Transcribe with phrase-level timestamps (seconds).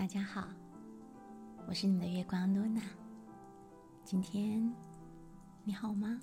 [0.00, 0.48] 大家好，
[1.68, 2.80] 我是你们的月光露娜。
[4.02, 4.74] 今天
[5.62, 6.18] 你好吗？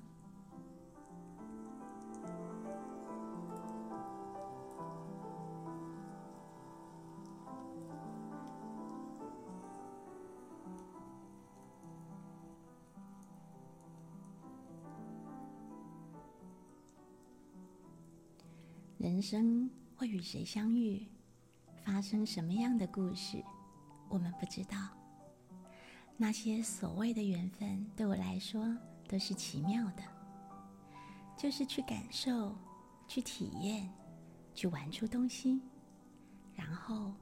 [18.98, 21.06] 人生会与谁相遇，
[21.84, 23.40] 发生什么样的故事，
[24.08, 24.76] 我们不知道。
[26.16, 28.66] 那些所谓的缘分，对我来说
[29.06, 30.02] 都是奇妙的，
[31.36, 32.56] 就是去感受、
[33.06, 33.88] 去体验、
[34.54, 35.60] 去玩出东西，
[36.54, 37.12] 然后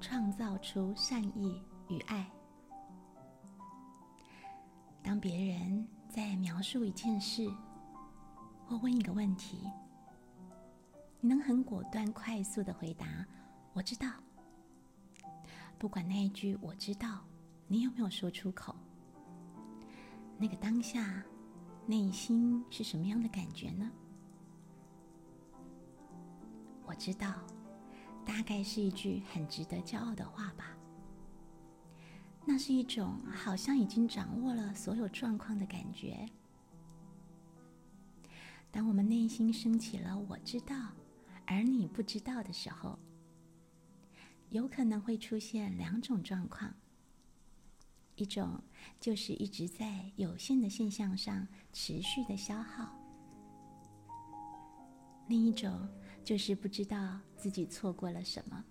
[0.00, 2.28] 创造出善意与爱。
[5.02, 7.48] 当别人在描述一件事，
[8.66, 9.70] 或问一个问题。
[11.20, 13.06] 你能很果断、快速的回答
[13.74, 14.08] “我知道”，
[15.82, 17.24] 不管那一句“我知道”，
[17.66, 18.72] 你有没有说出口？
[20.38, 21.24] 那个当下，
[21.88, 23.90] 内心是什么样的感觉呢？
[26.86, 27.34] 我知道，
[28.24, 30.66] 大概是一句很值得骄傲的话吧。
[32.44, 36.24] 那是一种好像已经掌握了所有状况的感觉。
[38.70, 40.76] 当我们内心升起了“我知道”。
[41.44, 42.96] 而你不知道的时候，
[44.52, 46.74] 有可能会出现两种状况：
[48.16, 48.62] 一种
[49.00, 52.84] 就是一直在有限的现象上持续的消耗；
[55.26, 55.88] 另一种
[56.22, 58.62] 就是不知道自己错过了什么。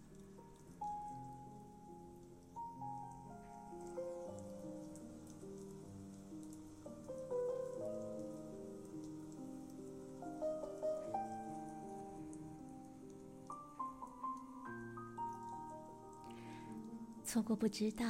[17.32, 18.06] 错过不知道，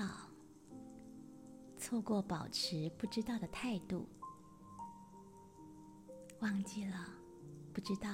[1.77, 4.09] 错过保持不知道的态度，
[6.39, 6.95] 忘记了
[7.71, 8.09] 不知道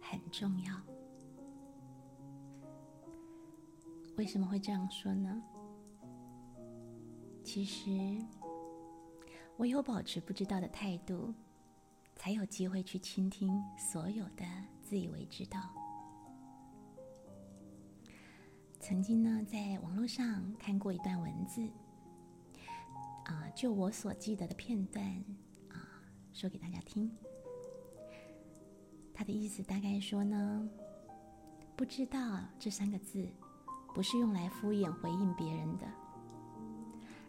[0.00, 0.80] 很重要。
[4.16, 5.42] 为什么会这样说呢？
[7.42, 8.24] 其实，
[9.56, 11.34] 唯有保持不知道的态度，
[12.14, 14.44] 才有机会去倾听所有的
[14.84, 15.58] 自以为知道。
[18.88, 21.60] 曾经呢，在网络上看过一段文字，
[23.26, 25.04] 啊，就我所记得的片段
[25.68, 25.76] 啊，
[26.32, 27.14] 说给大家听。
[29.12, 30.66] 他的意思大概说呢，
[31.76, 33.28] 不知道这三个字，
[33.94, 35.86] 不是用来敷衍回应别人的，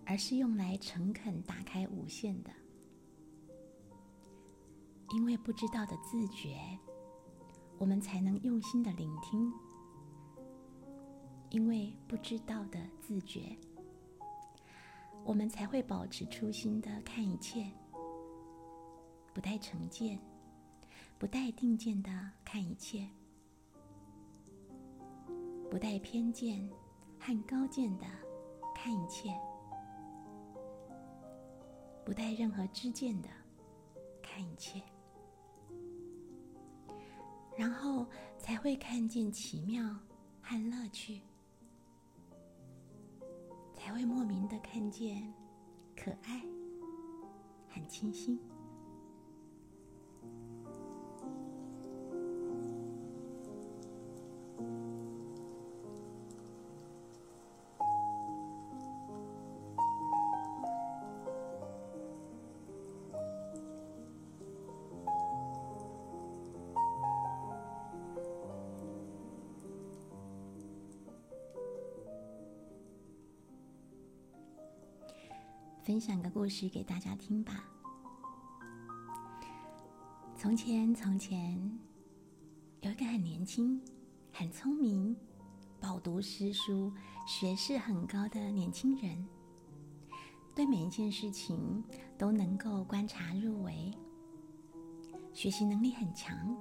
[0.05, 2.49] 而是用来诚恳打开无限的。
[5.09, 6.57] 因为不知道的自觉，
[7.77, 9.51] 我们才能用心的聆听。
[11.49, 13.57] 因为不知道的自觉，
[15.23, 17.65] 我们才会保持初心的看一切，
[19.33, 20.19] 不带成见，
[21.17, 22.11] 不带定见的
[22.45, 23.07] 看一切，
[25.71, 26.69] 不带偏见
[27.19, 28.05] 和高见的
[28.75, 29.29] 看一切，
[32.05, 33.29] 不带任何知见的
[34.21, 34.79] 看一切，
[37.57, 38.05] 然后
[38.37, 39.83] 才会看见奇妙
[40.41, 41.19] 和乐趣。
[43.89, 45.33] 才会莫名的看见
[45.95, 46.43] 可爱，
[47.67, 48.39] 很清新。
[75.89, 77.63] 分享个故事给大家听吧。
[80.37, 81.59] 从前，从前
[82.81, 83.81] 有一个很年轻、
[84.31, 85.17] 很聪明、
[85.81, 86.93] 饱读诗书、
[87.25, 89.27] 学识很高的年轻人，
[90.53, 91.83] 对每一件事情
[92.19, 93.91] 都能够观察入微，
[95.33, 96.55] 学习能力很强，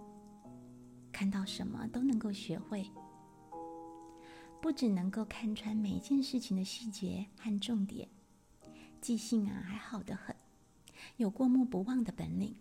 [1.12, 2.90] 看到什么都能够学会，
[4.62, 8.08] 不只能够看穿每一件事情的细节和重点。
[9.00, 10.35] 记性啊，还好得很，
[11.17, 12.55] 有过目不忘的本领。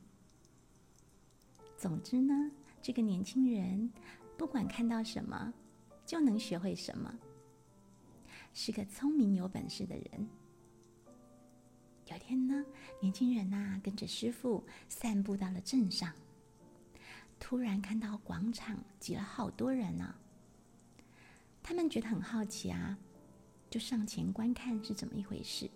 [1.77, 2.51] 总之呢，
[2.81, 3.91] 这个年轻人
[4.37, 5.53] 不管看到什么，
[6.05, 7.13] 就能学会什么，
[8.53, 10.27] 是个聪明有本事的人。
[12.07, 12.65] 有天呢，
[13.01, 16.13] 年轻人呐跟着师傅散步到了镇上，
[17.39, 20.15] 突然看到广场挤了好多人呢，
[21.61, 22.97] 他们觉得很好奇啊。
[23.69, 25.69] 就上前观看是怎么一回事。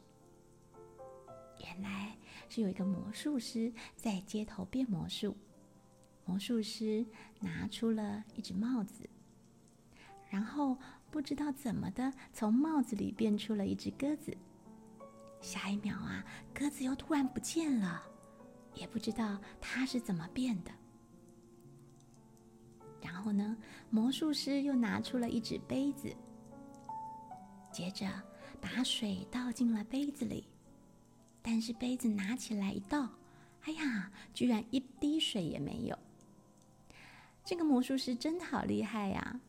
[1.71, 2.13] 原来
[2.49, 5.35] 是有一个魔术师在街头变魔术。
[6.25, 7.05] 魔术师
[7.39, 9.09] 拿出了一只帽子，
[10.29, 10.77] 然后
[11.09, 14.35] 不知道怎么的，从帽子里变出了一只鸽子。
[15.39, 18.03] 下一秒啊，鸽子又突然不见了，
[18.75, 20.71] 也不知道它是怎么变的。
[23.01, 23.57] 然后呢，
[23.89, 26.13] 魔术师又拿出了一只杯子，
[27.71, 28.07] 接着
[28.59, 30.45] 把水倒进了杯子里，
[31.41, 33.09] 但是杯子拿起来一倒，
[33.61, 35.97] 哎呀，居然一滴水也没有。
[37.43, 39.41] 这个魔术师真的好厉害呀！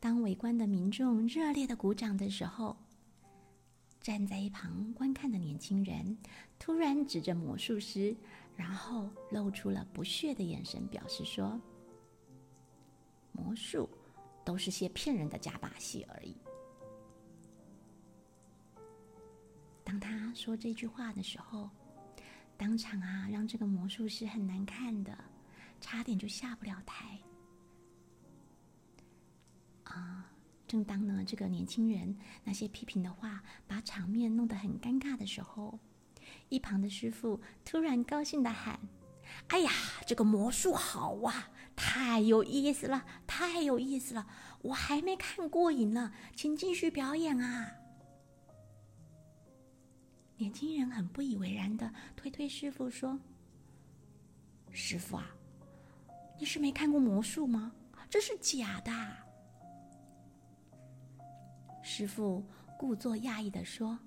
[0.00, 2.76] 当围观的民众热烈的鼓掌的时候，
[4.00, 6.18] 站在一旁观看的年轻人
[6.58, 8.16] 突然指着魔术师，
[8.56, 11.60] 然后露出了不屑的眼神，表示说
[13.32, 13.88] ：“魔术
[14.44, 16.34] 都是些骗人的假把戏而已。”
[19.88, 21.70] 当他说这句话的时候，
[22.58, 25.16] 当场啊，让这个魔术师很难看的，
[25.80, 27.18] 差点就下不了台。
[29.84, 30.30] 啊！
[30.66, 32.14] 正当呢这个年轻人
[32.44, 35.78] 那些批评的话把场面弄得很尴尬的时候，
[36.50, 38.78] 一旁的师傅突然高兴的喊
[39.48, 39.70] ：“哎呀，
[40.06, 44.26] 这个魔术好啊，太有意思了，太有意思了！
[44.60, 47.72] 我还没看过瘾呢，请继续表演啊！”
[50.38, 53.18] 年轻人很不以为然的推推师傅说
[54.70, 55.26] ：“师傅啊，
[56.38, 57.72] 你是没看过魔术吗？
[58.08, 58.92] 这是假的。”
[61.82, 62.46] 师傅
[62.78, 63.98] 故作讶异的说：“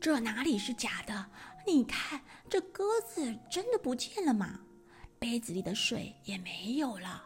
[0.00, 1.30] 这哪里是假的？
[1.64, 2.20] 你看，
[2.50, 4.58] 这鸽子真的不见了吗？
[5.20, 7.22] 杯子里的水也没有了。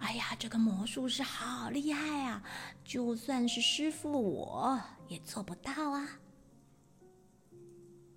[0.00, 2.42] 哎呀，这个魔术师好厉害啊！
[2.84, 6.06] 就算是师傅我也做不到啊！”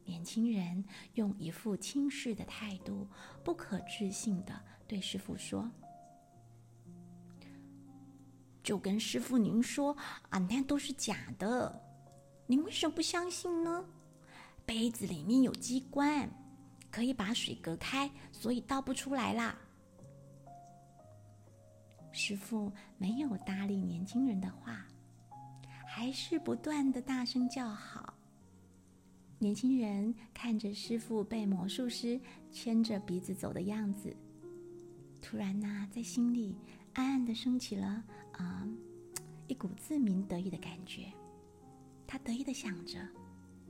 [0.06, 0.86] 年轻人
[1.16, 3.08] 用一副轻视的态度，
[3.44, 4.54] 不可置信的
[4.88, 5.70] 对师傅说。
[8.64, 9.96] 就跟师傅您说
[10.30, 11.80] 啊，那都是假的，
[12.48, 13.86] 您为什么不相信呢？
[14.66, 16.28] 杯子里面有机关，
[16.90, 19.56] 可以把水隔开，所以倒不出来啦。
[22.12, 24.88] 师傅没有搭理年轻人的话，
[25.86, 28.15] 还是不断的大声叫好。
[29.38, 32.20] 年轻人看着师傅被魔术师
[32.52, 34.16] 牵着鼻子走的样子，
[35.22, 36.56] 突然呐，在心里。
[36.94, 38.02] 暗暗的升起了
[38.32, 38.66] 啊，
[39.50, 41.12] 一股自鸣得意的感觉。
[42.08, 42.98] 他得意的想着：“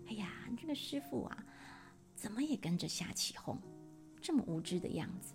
[0.06, 1.44] 哎呀，这个师傅啊，
[2.14, 3.60] 怎么也跟着瞎起哄，
[4.22, 5.34] 这么无知的样子。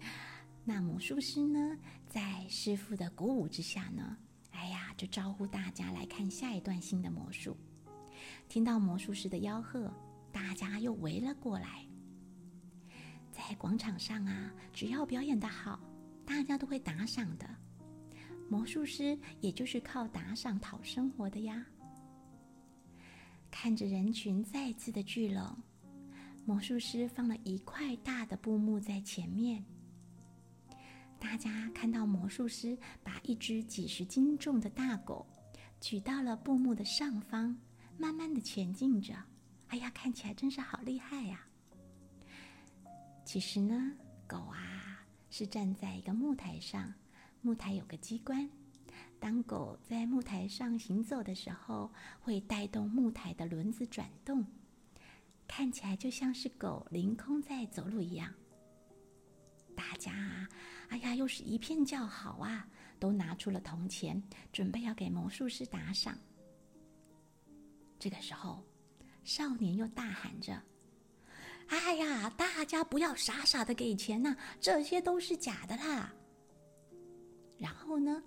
[0.64, 4.16] ”那魔术师呢，在师傅的鼓舞之下呢，
[4.52, 7.54] 哎呀，就招呼大家来看下一段新的魔术。
[8.48, 9.92] 听到魔术师的吆喝，
[10.32, 11.86] 大家又围了过来。
[13.32, 15.80] 在广场上啊，只要表演的好。
[16.24, 17.48] 大家都会打赏的，
[18.50, 21.64] 魔术师也就是靠打赏讨生活的呀。
[23.48, 25.56] 看着人群再次的聚拢，
[26.44, 29.64] 魔术师放了一块大的布幕在前面。
[31.20, 35.24] 大家看到魔术师把一只几十斤重的大狗
[35.80, 37.56] 举到了布幕的上方，
[37.98, 39.14] 慢慢的前进着。
[39.68, 41.46] 哎呀，看起来真是好厉害呀！
[43.24, 43.92] 其实呢，
[44.26, 44.82] 狗啊。
[45.28, 46.94] 是站在一个木台上，
[47.42, 48.48] 木台有个机关，
[49.18, 54.46] 当狗在木台上行走的时候，会带动木台的轮子转动，
[55.46, 58.32] 看起来就像是狗凌空在走路一样。
[59.74, 60.48] 大家啊，
[60.88, 62.66] 哎呀，又是一片叫好啊，
[62.98, 64.22] 都拿出了铜钱，
[64.52, 66.16] 准备要给魔术师打赏。
[67.98, 68.62] 这个时候，
[69.24, 70.60] 少年又大喊着。
[71.68, 76.12] 哎呀，大家不要傻傻的给钱呐，这些都是假的啦。
[77.58, 78.22] 然后呢，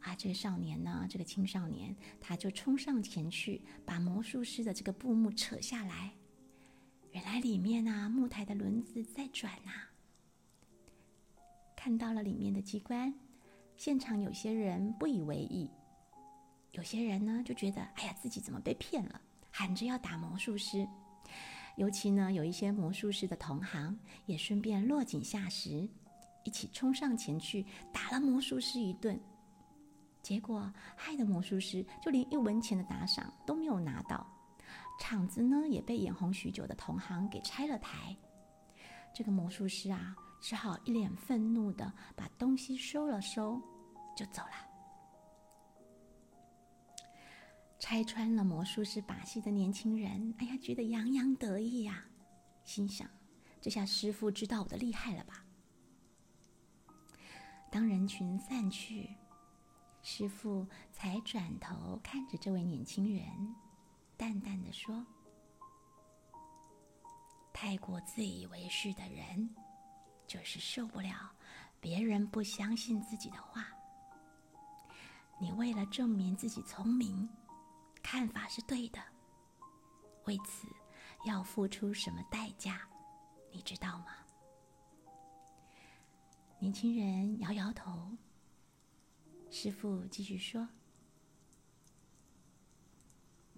[0.00, 6.12] 啊，这个少年呢，这个青少年，他就冲上前去，把魔术师的这个布幕扯下来。
[7.10, 9.72] 原来里面啊，木台的轮子在转呐。
[11.74, 13.12] 看到了里面的机关，
[13.76, 15.68] 现场有些人不以为意，
[16.76, 19.18] 有些人呢就觉得，哎呀，自己怎么被骗了，
[19.50, 20.86] 喊着要打魔术师。
[21.76, 25.88] 尤其呢，有一些魔术师的同行也顺便落井下石，
[26.44, 27.64] 一起冲上前去
[27.94, 29.18] 打了魔术师一顿。
[30.22, 34.26] 结果害得魔术师就连一文钱的打赏都没有拿到，
[35.00, 38.14] 场子呢也被眼红许久的同行给拆了台。
[39.14, 43.58] 这个魔术师啊，只好一脸愤怒的把东西收了收，
[44.14, 44.75] 就走了。
[47.78, 52.04] 拆穿了魔术师把戏的年轻人，哎呀，觉得洋洋得意呀，
[52.64, 53.08] 心想：
[53.60, 55.44] 这下师傅知道我的厉害了吧？
[57.70, 59.14] 当人群散去，
[60.02, 63.24] 师傅才转头看着这位年轻人，
[64.16, 65.04] 淡淡的说
[67.52, 69.54] ：“太过自以为是的人，
[70.26, 71.30] 就是受不了
[71.78, 73.66] 别人不相信自己的话。
[75.38, 77.28] 你为了证明自己聪明。”
[78.08, 79.02] 看法是对的，
[80.26, 80.68] 为此
[81.24, 82.88] 要付出什么代价，
[83.50, 84.14] 你知道吗？
[86.60, 88.16] 年轻人摇摇头。
[89.50, 90.68] 师傅继续说：“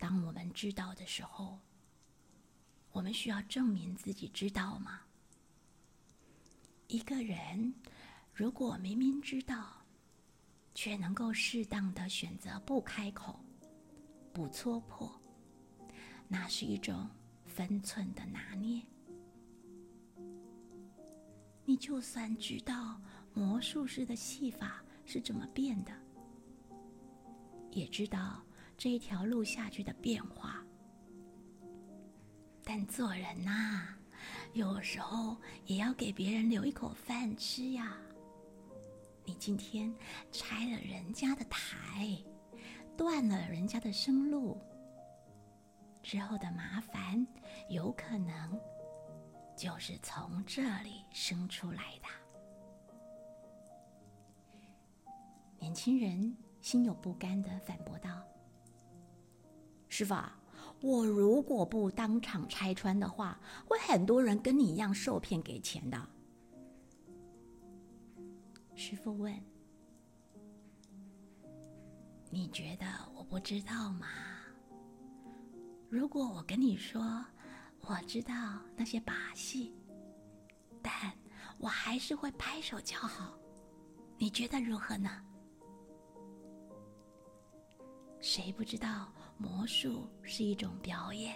[0.01, 1.61] 当我们知道的时候，
[2.91, 5.03] 我们需要证明自己知道吗？
[6.87, 7.75] 一个人
[8.33, 9.85] 如果明明知道，
[10.75, 13.39] 却能够适当的选择不开口。”
[14.39, 15.11] 不戳破，
[16.29, 17.11] 那是一种
[17.45, 18.81] 分寸的拿捏。
[21.65, 23.01] 你就算知道
[23.35, 25.91] 魔术师的戏法是怎么变的，
[27.73, 28.41] 也知道
[28.77, 30.65] 这一条路下去的变化，
[32.63, 33.89] 但做人呐，
[34.53, 37.99] 有时候也要给别人留一口饭吃呀。
[39.25, 39.93] 你今天
[40.31, 42.17] 拆了人家的台。
[42.99, 44.59] 断了人家的生路，
[46.03, 47.25] 之后的麻烦
[47.69, 48.61] 有可能
[49.57, 52.09] 就是从这里生出来的。
[55.61, 58.21] 年轻人心有不甘的反驳道
[59.89, 60.17] ：“师傅，
[60.81, 66.09] 我如果不当场拆穿的话，会很多人跟你一样受骗给钱的。”
[68.75, 69.41] 师傅问。
[72.31, 74.07] 你觉得我不知道吗？
[75.89, 77.25] 如果我跟你说
[77.81, 79.75] 我知道那些把戏，
[80.83, 80.93] 但
[81.57, 83.33] 我还是会拍手叫好，
[84.19, 85.23] 你觉得如何呢？
[88.21, 91.35] 谁不知道魔术是一种表演？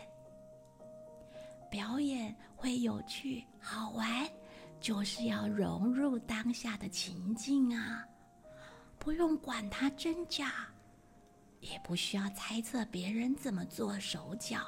[1.70, 4.30] 表演会有趣好玩，
[4.78, 8.06] 就是要融入当下的情境啊，
[8.98, 10.68] 不用管它真假。
[11.62, 14.60] 也不需要猜测别人怎么做手脚，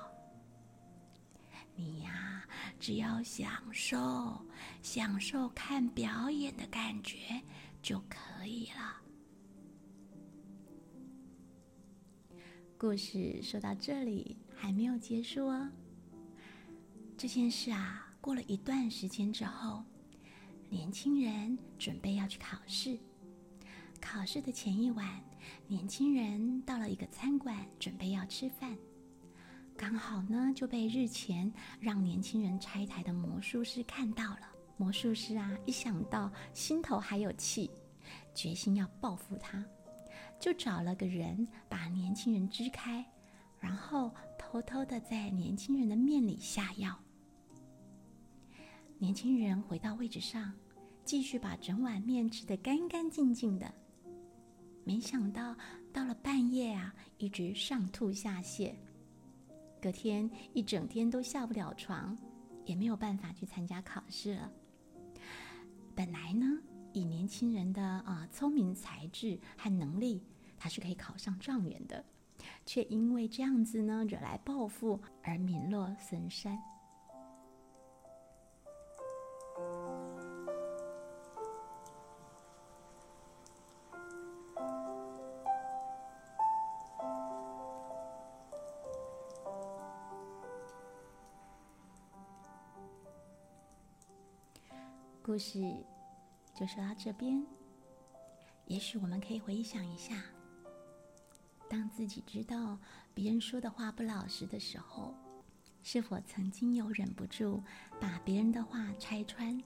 [1.75, 2.47] 你呀，
[2.79, 4.41] 只要享受
[4.81, 7.43] 享受看表演的感觉
[7.83, 9.01] 就可以了。
[12.79, 15.69] 故事说到这里还没有结束哦。
[17.19, 19.83] 这件事啊，过了一段时间之后，
[20.69, 22.97] 年轻人准备要去考试。
[24.01, 25.21] 考试的前一晚。
[25.67, 28.77] 年轻人到了一个餐馆，准备要吃饭，
[29.77, 34.41] 刚好呢就被日前让年轻人拆台的魔术师看到了。
[34.77, 37.71] 魔术师啊，一想到心头还有气，
[38.35, 39.65] 决心要报复他，
[40.41, 43.05] 就找了个人把年轻人支开，
[43.61, 46.99] 然后偷偷的在年轻人的面里下药。
[48.99, 50.53] 年轻人回到位置上，
[51.05, 53.73] 继续把整碗面吃得干干净净的。
[54.85, 55.57] 没想到
[55.93, 58.73] 到了半夜啊，一直上吐下泻，
[59.81, 62.17] 隔天一整天都下不了床，
[62.67, 64.53] 也没有办法去参加考试了。
[65.95, 66.47] 本来呢，
[66.93, 70.23] 以年轻人的啊聪明才智和能力，
[70.59, 72.05] 他是可以考上状元的，
[72.67, 76.59] 却因为这样子呢，惹来报复而名落孙山。
[95.25, 95.75] 故事
[96.55, 97.43] 就说到这边。
[98.67, 100.23] 也许我们可以回想一下，
[101.67, 102.79] 当自己知道
[103.15, 105.15] 别人说的话不老实的时候，
[105.83, 107.63] 是否曾经有忍不住
[107.99, 109.59] 把别人的话拆穿、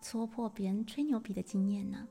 [0.00, 2.06] 戳破别人吹牛逼的经验呢？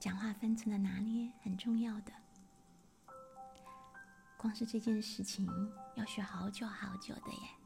[0.00, 2.12] 讲话分寸的拿捏很重要的。
[4.38, 5.46] 光是这件事情
[5.94, 7.63] 要学好久好久的耶。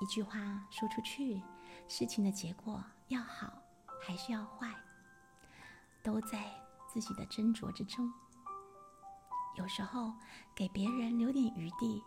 [0.00, 0.38] 一句话
[0.70, 1.42] 说出去，
[1.88, 3.52] 事情的结果要好
[4.02, 4.74] 还是要坏，
[6.02, 6.50] 都在
[6.92, 8.12] 自己的斟酌之中。
[9.56, 10.12] 有时候
[10.54, 12.02] 给别人留点余地，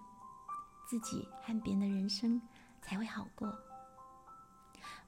[0.85, 2.41] 自己和别人的人生
[2.81, 3.51] 才会好过。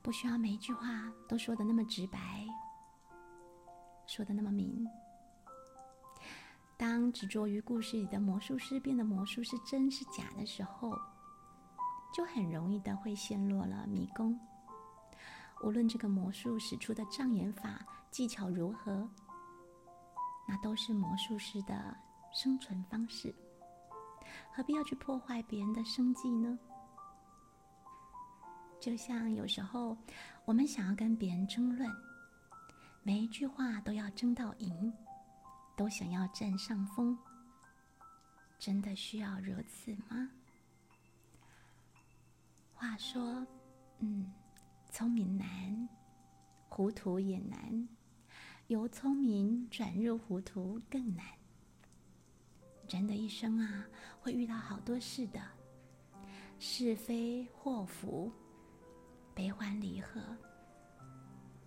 [0.02, 2.48] 不需要每一句话都说的那么直白，
[4.08, 4.88] 说的那么明。
[6.78, 10.98] 当执着于故事里的魔术师变得魔术是真是假的时候，
[12.14, 14.40] 就很容易的会陷落了迷宫。
[15.64, 19.08] 无论这个魔术使出的障眼法技巧如何，
[20.48, 21.96] 那都是魔术师的
[22.34, 23.36] 生存方式，
[24.52, 26.58] 何必要去破坏别人的生计呢？
[28.80, 29.98] 就像有时候
[30.46, 31.92] 我们想要跟别人争论，
[33.04, 34.94] 每一句话都要争到赢，
[35.76, 37.18] 都想要占上风，
[38.58, 40.30] 真的需要如此吗？
[42.80, 43.46] 话说，
[43.98, 44.32] 嗯，
[44.90, 45.90] 聪明难，
[46.70, 47.90] 糊涂也难，
[48.68, 51.26] 由聪明转入糊涂更难。
[52.88, 53.86] 人的一生啊，
[54.22, 55.42] 会遇到好多事的，
[56.58, 58.32] 是非祸福。
[59.36, 60.22] 悲欢离合，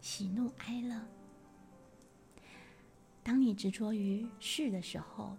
[0.01, 0.99] 喜怒哀乐。
[3.23, 5.37] 当你执着于事的时候，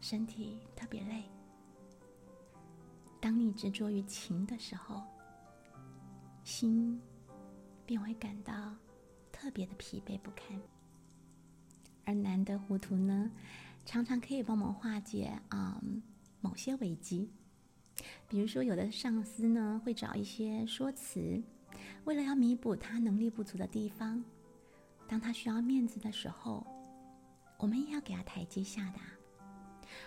[0.00, 1.24] 身体特别累；
[3.22, 5.00] 当你执着于情的时候，
[6.42, 7.00] 心
[7.86, 8.74] 便会感到
[9.30, 10.60] 特别的疲惫不堪。
[12.04, 13.30] 而难得糊涂呢，
[13.86, 15.80] 常常可以帮忙化解啊
[16.40, 17.30] 某些危机。
[18.26, 21.40] 比如说，有的上司呢会找一些说辞，
[22.02, 24.20] 为了要弥补他能力不足的地方。
[25.06, 26.66] 当他需要面子的时候，
[27.56, 28.98] 我们也要给他台阶下的。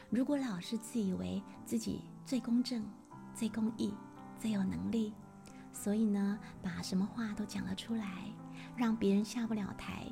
[0.09, 2.85] 如果老是自以为自己最公正、
[3.35, 3.93] 最公益、
[4.39, 5.13] 最有能力，
[5.71, 8.31] 所以呢把什么话都讲了出来，
[8.75, 10.07] 让别人下不了台，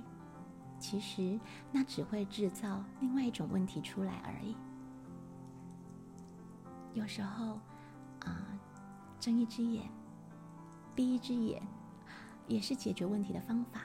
[0.77, 1.39] 其实
[1.71, 4.55] 那只会制造另外一种问题出来而已。
[6.93, 7.59] 有时候。
[8.25, 8.57] 啊，
[9.19, 9.83] 睁一只眼，
[10.95, 11.62] 闭一只眼，
[12.47, 13.81] 也是解决问题的方法，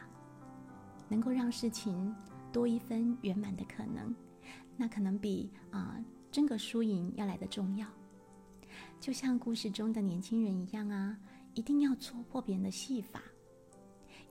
[1.08, 2.14] 能够让事情
[2.52, 4.14] 多一分圆满的可能，
[4.76, 5.96] 那可能比啊
[6.30, 7.84] 争个输赢要来的重要。
[9.08, 11.18] 就像故事中的年轻人一样啊，
[11.54, 13.22] 一定要戳破别人的戏法，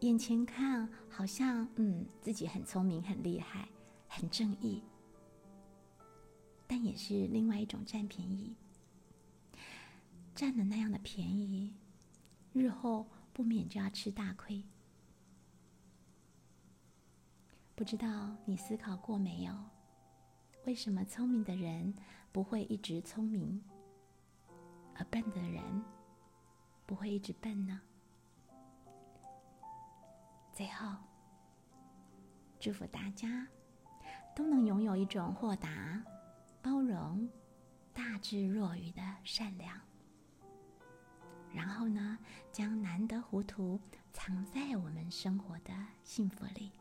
[0.02, 3.68] 眼前看好像嗯自己很聪明、很厉害、
[4.08, 4.84] 很正义，
[6.68, 8.56] 但也是另外一种占便宜。
[10.36, 11.74] 占了那样的便宜，
[12.54, 14.64] 日后不免就要吃大亏。
[17.74, 19.52] 不知道你思考过没有？
[20.68, 21.96] 为什么聪明的人
[22.32, 23.60] 不会一直聪明，
[24.98, 25.64] 而笨的人
[26.86, 27.80] 不会一直笨呢？
[30.52, 30.96] 最后，
[32.60, 33.48] 祝福大家
[34.36, 36.04] 都能拥有一种豁达、
[36.62, 37.30] 包容、
[37.94, 39.80] 大智若愚的善良。
[41.54, 42.18] 然后呢，
[42.52, 43.80] 将难得糊涂
[44.12, 46.72] 藏在我们生活的幸福里。